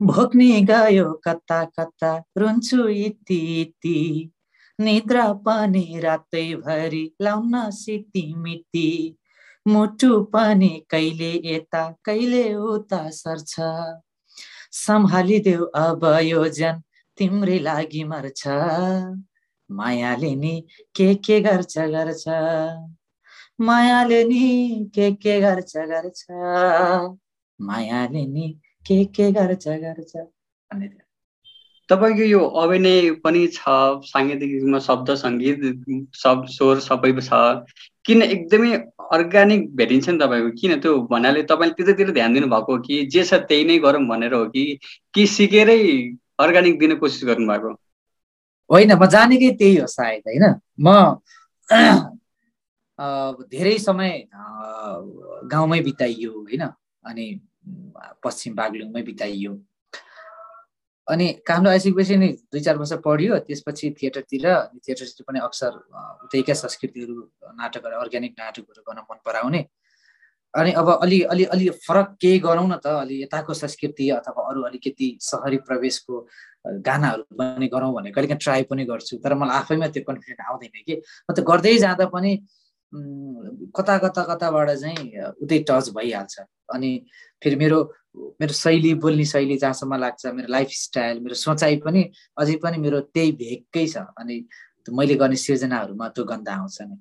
भोग्ने 0.00 0.60
गयो 0.62 1.12
कता 1.24 1.64
कता 1.78 2.12
रुन्छु 2.38 2.88
यति 2.88 3.38
यति 3.60 4.30
निद्रा 4.78 5.32
पनि 5.46 6.00
रातैभरि 6.00 7.04
लाउन 7.22 7.70
सिति 7.70 8.22
मिति 8.38 8.90
मुटु 9.66 10.20
पनि 10.34 10.70
कहिले 10.90 11.32
यता 11.44 11.84
कहिले 12.04 12.44
उता 12.54 13.08
सर्छ। 13.10 13.54
सम्हालिदेऊ 14.72 15.64
अब 15.82 16.04
योजन 16.22 16.82
तिम्रै 17.18 17.58
लागि 17.58 18.02
मर्छ 18.04 18.42
मायाले 19.70 20.34
नि 20.36 20.54
के 20.96 21.14
के 21.26 21.40
गर्छ 21.40 21.78
गर्छ 21.94 22.24
मायाले 23.60 24.22
नि 24.24 24.90
के 24.94 25.10
के 25.24 25.40
गर्छ 25.40 25.76
गर्छ 25.92 26.24
मायाले 27.60 28.26
नि 28.26 28.48
के 28.86 29.04
के 29.16 29.30
गर्छ 29.32 29.68
गर्छ 29.68 30.16
भन्ने 30.16 31.07
तपाईँको 31.90 32.24
यो 32.28 32.40
अभिनय 32.62 33.10
पनि 33.24 33.46
छ 33.52 33.60
साङ्गीतिकमा 34.08 34.78
शब्द 34.86 35.10
सङ्गीत 35.24 35.60
शब्द 36.22 36.48
स्वर 36.56 36.78
सबै 36.86 37.12
छ। 37.20 37.30
किन 38.06 38.22
एकदमै 38.22 38.72
अर्ग्यानिक 39.16 39.62
भेटिन्छ 39.76 40.08
नि 40.08 40.18
तपाईँको? 40.18 40.50
किन 40.60 40.72
त्यो 40.80 40.92
भन्नाले 41.10 41.42
तपाईँले 41.50 41.74
त्यतातिर 41.78 42.12
ध्यान 42.18 42.34
दिनुभएको 42.34 42.72
हो 42.72 42.78
कि 42.86 42.96
जे 43.12 43.22
छ 43.24 43.40
त्यही 43.48 43.64
नै 43.64 43.78
गरौँ 43.84 44.04
भनेर 44.08 44.34
हो 44.34 44.44
कि 44.54 44.64
कि 45.14 45.26
सिकेरै 45.26 45.80
अर्ग्यानिक 46.38 46.78
दिन 46.78 46.96
कोसिस 47.00 47.24
गर्नुभएको? 47.28 47.70
होइन 48.70 48.92
म 48.92 49.06
जानेकै 49.14 49.50
त्यही 49.60 49.76
हो 49.76 49.86
सायद 49.88 50.22
होइन? 50.28 50.44
म 50.80 50.86
धेरै 53.48 53.76
समय 53.78 54.12
गाउँमै 55.52 55.80
बिताइयो 55.88 56.30
होइन? 56.32 56.62
अनि 57.04 57.26
पश्चिम 58.24 58.54
बागलुङमै 58.54 59.02
बिताइयो। 59.02 59.52
अनि 61.08 61.26
कामले 61.46 61.70
आइसकेपछि 61.70 62.16
नि 62.16 62.28
दुई 62.52 62.60
चार 62.60 62.76
वर्ष 62.76 62.92
पढ्यो 63.04 63.38
त्यसपछि 63.48 63.90
थिएटरतिर 64.02 64.46
थिएटरतिर 64.84 65.24
पनि 65.28 65.38
अक्सर 65.40 65.72
उतैका 66.24 66.54
संस्कृतिहरू 66.54 67.14
नाटकहरू 67.60 68.00
अर्ग्यानिक 68.00 68.32
नाटकहरू 68.38 68.82
गर्न 68.88 69.00
मन 69.10 69.18
पराउने। 69.26 69.64
अनि 70.54 70.72
अब 70.80 70.88
अलि 70.90 71.20
अलि 71.32 71.44
अलि 71.44 71.68
फरक 71.86 72.16
केही 72.20 72.38
गरौँ 72.44 72.68
न 72.68 72.76
त 72.84 72.86
अलि 73.04 73.22
यताको 73.22 73.54
संस्कृति 73.54 74.08
अथवा 74.10 74.48
अरू 74.50 74.62
अलिकति 74.68 75.08
सहरी 75.20 75.56
प्रवेशको 75.68 76.26
गानाहरू 76.86 77.22
पनि 77.40 77.68
गरौँ 77.74 77.92
भने 77.94 78.10
कहिले 78.12 78.28
काहीँ 78.28 78.40
ट्राई 78.44 78.62
पनि 78.70 78.84
गर्छु 78.84 79.16
तर 79.24 79.34
मलाई 79.34 79.56
आफैमा 79.58 79.86
त्यो 79.88 80.02
कन्फिडेन्ट 80.08 80.40
आउँदैन 80.48 80.82
कि। 80.86 80.94
म 81.30 81.34
त 81.34 81.40
गर्दै 81.40 81.76
जाँदा 81.84 82.06
पनि 82.12 82.32
कता 83.76 83.96
कता 84.04 84.22
कताबाट 84.24 84.70
चाहिँ 84.70 85.36
उतै 85.44 85.58
टच 85.68 85.88
भइहाल्छ। 85.96 86.36
अनि 86.74 86.90
फेरि 87.42 87.56
मेरो 87.56 87.78
मेरो 88.14 88.52
शैली 88.52 88.94
बोल्ने 88.94 89.24
शैली 89.24 89.56
जहाँसम्म 89.56 89.94
लाग्छ 89.96 90.26
मेरो 90.26 90.48
लाइफ 90.48 90.68
स्टाइल 90.70 91.20
मेरो 91.20 91.34
सोचाइ 91.34 91.76
पनि 91.84 92.02
अझै 92.38 92.56
पनि 92.62 92.78
मेरो 92.78 93.00
त्यही 93.14 93.32
भेगकै 93.32 93.86
छ। 93.86 93.96
अनि 94.18 94.36
मैले 94.90 95.14
गर्ने 95.14 95.36
सिर्जनाहरूमा 95.36 96.08
त्यो 96.08 96.24
गन्ध 96.24 96.48
आउँछ 96.48 96.78
नि। 96.82 96.96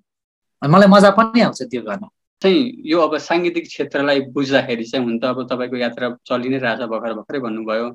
मलाई 0.61 0.87
मजा 0.87 1.09
पनि 1.19 1.41
आउँछ 1.41 1.61
त्यो 1.63 1.81
गर्न। 1.81 2.07
चाहिँ 2.41 2.59
यो 2.85 2.99
अब 3.01 3.17
साङ्गीतिक 3.17 3.65
क्षेत्रलाई 3.67 4.19
बुझ्दाखेरि 4.35 4.83
चाहिँ 4.83 5.05
हुन 5.05 5.19
त 5.19 5.25
अब 5.25 5.47
तपाईँको 5.49 5.77
यात्रा 5.77 6.07
चलि 6.27 6.49
नै 6.49 6.57
रहेछ 6.57 6.81
भर्खर 6.91 7.13
भर्खरै 7.13 7.39
भन्नुभयो। 7.39 7.87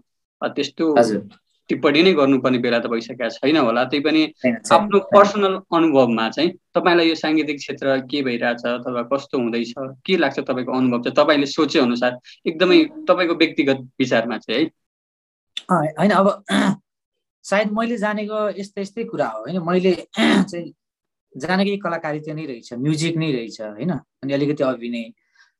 त्यस्तो 0.43 0.87
टिप्पणी 1.69 2.03
नै 2.03 2.13
गर्नुपर्ने 2.13 2.59
बेला 2.59 2.79
त 2.79 2.87
भइसकेको 2.87 3.29
छैन 3.31 3.57
होला। 3.57 3.85
त्यही 3.85 4.03
पनि 4.05 4.23
आफ्नो 4.73 4.99
पर्सनल 5.15 5.55
अनुभवमा 5.73 6.29
चाहिँ 6.31 6.51
तपाईँलाई 6.75 7.09
यो 7.09 7.15
साङ्गीतिक 7.15 7.57
क्षेत्र 7.57 7.97
के 8.11 8.23
भइरहेछ 8.23 8.67
अथवा 8.67 9.03
कस्तो 9.13 9.39
हुँदैछ 9.39 9.73
के 10.05 10.17
लाग्छ 10.17 10.39
तपाईँको 10.41 10.73
अनुभव 10.73 11.03
चाहिँ 11.03 11.17
तपाईँले 11.17 11.47
सोचे 11.47 11.79
अनुसार 11.79 12.19
एकदमै 12.47 12.79
तपाईँको 13.09 13.35
व्यक्तिगत 13.35 13.79
विचारमा 13.99 14.39
चाहिँ 14.39 14.65
है? 15.71 15.93
होइन 15.99 16.11
अब 16.11 16.45
सायद 17.45 17.73
मैले 17.73 17.97
जानेको 17.97 18.49
यस्तै 18.59 18.83
यस्तै 18.83 19.05
कुरा 19.05 19.27
हो 19.27 19.41
होइन? 19.41 19.63
मैले 19.63 19.93
चाहिँ 20.51 20.73
जानेकै 21.33 21.77
कलाकारिता 21.77 22.35
नै 22.35 22.45
रहेछ 22.47 22.73
म्युजिक 22.75 23.17
नै 23.17 23.33
रहेछ 23.33 23.61
होइन? 23.61 23.91
अनि 24.23 24.33
अलिकति 24.33 24.65
अभिनय। 24.65 25.13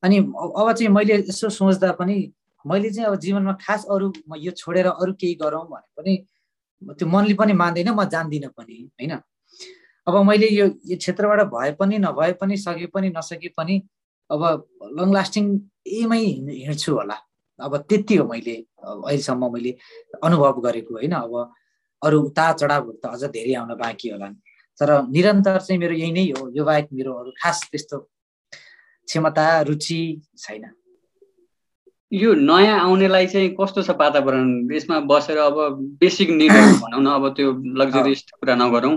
अनि 0.03 0.19
अब 0.19 0.73
चाहिँ 0.73 0.89
मैले 0.89 1.15
यसो 1.15 1.49
सोच्दा 1.49 1.93
पनि 1.93 2.17
मैले 2.67 2.91
चाहिँ 2.91 3.09
अब 3.09 3.17
जीवनमा 3.25 3.53
खास 3.61 3.85
अरू 3.91 4.13
म 4.29 4.37
यो 4.39 4.53
छोडेर 4.53 4.87
अरू 4.87 5.13
केही 5.21 5.35
गरौँ 5.43 5.65
भने 5.67 5.89
पनि 5.97 6.15
त्यो 6.99 7.07
मनले 7.09 7.35
पनि 7.35 7.53
मान्दैन 7.53 7.91
म 7.91 8.05
जान्दिनँ 8.05 8.51
पनि 8.59 8.77
होइन? 9.01 9.13
अब 10.07 10.15
मैले 10.29 10.49
यो 10.49 10.67
यो 10.91 10.97
क्षेत्रबाट 10.97 11.41
भए 11.55 11.73
पनि 11.81 11.99
नभए 11.99 12.33
पनि 12.41 12.57
सके 12.57 12.87
पनि 12.95 13.09
नसके 13.17 13.49
पनि 13.59 13.75
अब 14.31 14.43
लङ 14.99 15.13
लास्टिङ 15.13 15.45
यहीमै 15.87 16.19
हिँड्छु 16.67 16.95
होला। 16.95 17.17
अब 17.61 17.77
त्यति 17.89 18.15
हो 18.17 18.25
मैले 18.27 18.55
अहिलेसम्म 18.83 19.53
मैले 19.55 19.73
अनुभव 20.23 20.61
गरेको 20.67 20.95
होइन? 20.95 21.13
अब 21.13 21.35
अरू 22.03 22.19
उता 22.29 22.53
चढावहरू 22.59 22.99
त 22.99 23.07
अझ 23.15 23.23
धेरै 23.31 23.55
आउन 23.55 23.75
बाँकी 23.79 24.09
होला 24.11 24.29
तर 24.81 24.91
निरन्तर 25.15 25.59
चाहिँ 25.61 25.79
मेरो 25.79 25.95
यही 25.95 26.13
नै 26.13 26.25
हो 26.35 26.51
यो 26.57 26.65
बाहेक 26.65 26.89
मेरो 26.91 27.13
अरू 27.21 27.31
खास 27.39 27.59
त्यस्तो 27.71 27.99
क्षमता 29.09 29.47
रुचि 29.69 30.01
छैन। 30.39 30.65
यो 32.13 32.33
नयाँ 32.35 32.79
आउनेलाई 32.81 33.27
चाहिँ 33.27 33.49
कस्तो 33.61 33.83
छ 33.83 33.91
वातावरण? 34.01 34.49
यसमा 34.73 34.99
बसेर 35.09 35.39
अब 35.39 35.57
बेसिक 36.01 36.31
निड 36.31 36.53
भनौँ 36.85 37.01
न 37.03 37.07
अब 37.09 37.29
त्यो 37.37 37.53
लग्जरियस 37.81 38.25
कुरा 38.41 38.55
नगरौँ। 38.55 38.97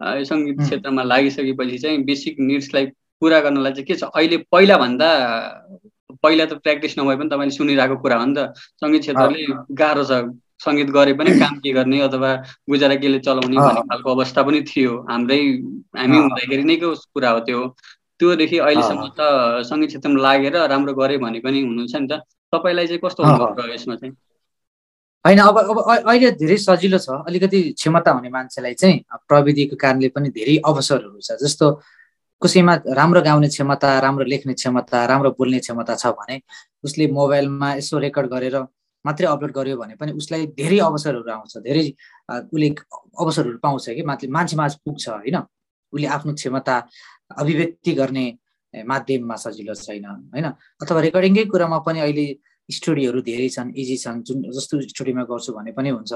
सङ्गीत 0.00 0.60
क्षेत्रमा 0.60 1.02
लागिसकेपछि 1.02 1.78
चाहिँ 1.78 1.98
बेसिक 2.04 2.40
निड्सलाई 2.40 2.86
पुरा 3.20 3.40
गर्नलाई 3.40 3.72
चाहिँ 3.72 3.86
के 3.86 3.94
छ? 3.94 4.04
अहिले 4.16 4.36
पहिलाभन्दा 4.52 5.08
पहिला 6.22 6.44
त 6.46 6.52
प्र्याक्टिस 6.64 6.98
नभए 6.98 7.16
पनि 7.20 7.28
तपाईँले 7.28 7.54
सुनिरहेको 7.56 7.96
कुरा 8.00 8.16
हो 8.16 8.24
नि 8.26 8.34
त। 8.36 8.56
सङ्गीत 8.80 9.00
क्षेत्रले 9.04 9.44
गाह्रो 9.80 10.04
छ। 10.08 10.12
सङ्गीत 10.64 10.88
गरे 10.96 11.12
पनि 11.20 11.30
काम 11.38 11.58
के 11.60 11.72
गर्ने? 11.76 12.00
अथवा 12.08 12.30
गुजारा 12.70 12.96
केले 13.02 13.18
चलाउने 13.28 13.56
भन्ने 13.60 13.82
खालको 13.92 14.08
अवस्था 14.16 14.42
पनि 14.48 14.60
थियो। 14.70 14.92
हाम्रै 15.10 15.40
हामी 16.00 16.16
हुँदाखेरि 16.16 16.64
नै 16.64 16.76
कुरा 16.80 17.30
हो 17.30 17.40
त्यो? 17.44 17.60
त्योदेखि 18.18 18.58
अहिलेसम्म 18.58 19.04
त 19.18 19.20
सङ्गीत 19.68 19.88
क्षेत्रमा 19.92 20.22
लागेर 20.26 20.56
राम्रो 20.72 20.92
गरे 21.00 21.16
भने 21.24 21.40
पनि 21.44 21.60
हुनुहुन्छ 21.68 21.94
नि 21.96 22.08
त। 22.08 22.24
तपाईँलाई 22.54 22.86
चाहिँ 22.86 23.00
कस्तो 23.04 23.20
हुनुभयो 23.24 23.74
यसमा 23.74 23.96
चाहिँ? 23.96 24.14
होइन 25.24 25.38
अब 25.40 25.58
अब 25.58 25.78
अहिले 26.10 26.30
धेरै 26.36 26.56
सजिलो 26.60 26.98
छ। 26.98 27.08
अलिकति 27.28 27.60
क्षमता 27.80 28.10
हुने 28.12 28.28
मान्छेलाई 28.28 28.74
चाहिँ 28.74 28.96
प्रविधिको 29.28 29.76
कारणले 29.76 30.08
पनि 30.14 30.28
धेरै 30.30 30.56
अवसरहरू 30.68 31.20
छ। 31.20 31.40
जस्तो 31.42 31.66
कसैमा 32.42 32.74
राम्रो 32.92 33.20
गाउने 33.22 33.48
क्षमता 33.48 33.88
राम्रो 34.04 34.24
लेख्ने 34.28 34.54
क्षमता 34.54 35.04
राम्रो 35.06 35.30
बोल्ने 35.38 35.58
क्षमता 35.64 35.94
छ 35.96 36.12
भने 36.18 36.36
उसले 36.84 37.06
मोबाइलमा 37.08 37.68
यसो 37.80 37.98
रेकर्ड 38.04 38.28
गरेर 38.30 38.56
मात्रै 39.04 39.26
अपलोड 39.26 39.52
गर्यो 39.52 39.76
भने 39.80 39.94
पनि 39.96 40.12
उसलाई 40.12 40.46
धेरै 40.52 40.78
अवसरहरू 40.88 41.30
आउँछ। 41.30 41.56
धेरै 41.64 41.84
उसले 42.52 42.68
अवसरहरू 43.16 43.58
पाउँछ 43.64 43.84
कि 43.96 44.02
माथि 44.02 44.26
मान्छे 44.28 44.56
माझ 44.56 44.72
पुग्छ 44.84 45.08
होइन? 45.08 45.36
उसले 45.92 46.06
आफ्नो 46.16 46.32
क्षमता 46.34 46.76
अभिव्यक्ति 47.40 47.92
गर्ने 47.94 48.26
माध्यममा 48.82 49.36
सजिलो 49.44 49.74
छैन 49.74 50.04
होइन? 50.34 50.46
अथवा 50.82 51.00
रेकर्डिङकै 51.06 51.44
कुरामा 51.52 51.78
पनि 51.86 52.00
अहिले 52.00 52.26
स्टुडियोहरू 52.68 53.20
धेरै 53.28 53.48
छन् 53.56 53.70
इजी 53.76 53.96
छन् 54.02 54.22
जुन 54.26 54.38
जस्तो 54.56 54.80
स्टुडियोमा 54.92 55.24
गर्छु 55.30 55.52
भने 55.52 55.72
पनि 55.78 55.90
हुन्छ। 55.96 56.12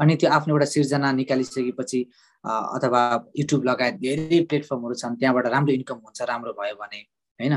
अनि 0.00 0.12
त्यो 0.20 0.28
आफ्नो 0.30 0.54
एउटा 0.54 0.66
सिर्जना 0.74 1.08
निकालिसकेपछि 1.20 2.00
अथवा 2.76 3.02
युट्युब 3.40 3.62
लगायत 3.70 3.94
धेरै 4.00 4.40
प्लेटफर्महरू 4.48 4.94
छन् 5.02 5.18
त्यहाँबाट 5.20 5.46
राम्रो 5.54 5.72
इन्कम 5.78 5.98
हुन्छ 6.06 6.18
राम्रो 6.30 6.52
भयो 6.58 6.74
भने 6.82 7.00
होइन? 7.40 7.54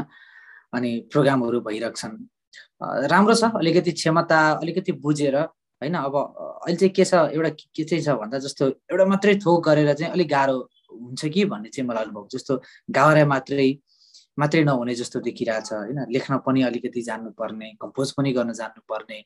अनि 0.76 0.92
प्रोग्रामहरू 1.12 1.60
भइरहेको 1.68 2.10
राम्रो 3.14 3.34
छ 3.42 3.44
अलिकति 3.62 3.92
क्षमता 4.00 4.40
अलिकति 4.64 4.92
बुझेर 5.06 5.36
होइन? 5.38 5.96
अब 5.96 6.16
अहिले 6.66 6.78
चाहिँ 6.78 6.94
के 6.98 7.06
छ 7.06 7.14
एउटा 7.38 7.50
के 7.76 7.84
चाहिँ 7.84 8.04
छ 8.04 8.10
भन्दा 8.20 8.38
जस्तो 8.46 8.64
एउटा 8.92 9.06
मात्रै 9.14 9.36
थोक 9.46 9.64
गरेर 9.68 9.94
चाहिँ 9.94 10.12
अलिक 10.14 10.30
गाह्रो 10.30 10.58
हुन्छ 10.90 11.22
कि 11.34 11.46
भन्ने 11.52 11.70
चाहिँ 11.70 11.88
मलाई 11.90 12.04
अनुभव 12.04 12.28
जस्तो 12.34 12.54
गाह्रो 12.98 13.26
मात्रै 13.30 13.70
मात्रै 14.38 14.64
नहुने 14.64 14.94
जस्तो 14.96 15.20
देखिरहेछ 15.20 15.72
होइन? 15.74 16.00
लेख्न 16.10 16.38
पनि 16.46 16.62
अलिकति 16.70 17.02
जान्नुपर्ने 17.02 17.70
कम्पोज 17.82 18.12
पनि 18.18 18.32
गर्न 18.34 18.54
जान्नुपर्ने 18.54 19.20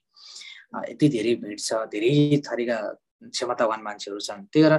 यति 0.91 1.07
धेरै 1.09 1.33
भिड 1.43 1.59
छ 1.59 1.85
धेरै 1.91 2.41
थरीका 2.47 2.77
क्षमतावान 3.33 3.81
मान्छेहरू 3.81 4.19
छन्। 4.19 4.41
त्यही 4.51 4.63
भएर 4.63 4.73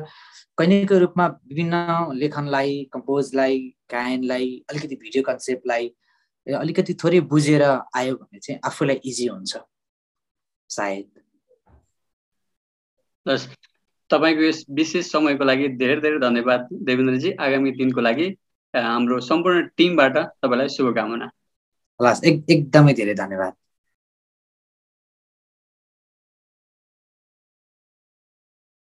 कैनिकको 0.59 0.99
रूपमा 0.99 1.27
विभिन्न 1.49 1.75
लेखनलाई 2.21 2.73
कम्पोजलाई 2.93 3.55
गायनलाई 3.91 4.47
अलिकति 4.71 4.97
भिडियो 5.03 5.23
कन्सेप्टलाई 5.29 5.85
अलिकति 6.47 6.95
थोरै 7.03 7.21
बुझेर 7.33 7.63
आयो 7.63 8.15
भने 8.17 8.39
चाहिँ 8.39 8.61
आफूलाई 8.65 9.01
इजी 9.05 9.27
हुन्छ 9.29 9.57
सायद। 10.71 11.09
तपाईँको 14.11 14.43
यस 14.43 14.65
विशेष 14.73 15.11
समयको 15.13 15.45
लागि 15.45 15.69
धेरै 15.81 15.97
धेरै 16.01 16.19
धन्यवाद 16.21 16.69
देवेन्द्रजी। 16.89 17.31
आगामी 17.47 17.71
दिनको 17.81 18.01
लागि 18.01 18.27
हाम्रो 18.75 19.21
सम्पूर्ण 19.21 19.63
टिमबाट 19.77 20.17
तपाईँलाई 20.17 20.69
शुभकामना। 20.69 21.31
हस् 22.01 22.25
एकदमै 22.25 22.93
धेरै 22.93 23.15
धन्यवाद। 23.15 23.53